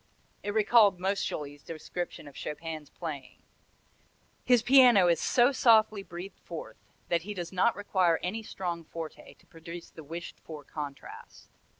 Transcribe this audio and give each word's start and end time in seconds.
It 0.41 0.55
recalled 0.55 0.99
Moscheles' 0.99 1.61
description 1.61 2.27
of 2.27 2.33
Chopin's 2.35 2.89
playing: 2.89 3.43
"His 4.43 4.63
piano 4.63 5.07
is 5.07 5.21
so 5.21 5.51
softly 5.51 6.01
breathed 6.01 6.39
forth 6.39 6.77
that 7.09 7.21
he 7.21 7.35
does 7.35 7.51
not 7.51 7.75
require 7.75 8.17
any 8.23 8.41
strong 8.41 8.83
forte 8.83 9.35
to 9.35 9.45
produce 9.45 9.91
the 9.91 10.03
wished 10.03 10.39
for 10.39 10.63
contrast." 10.63 11.49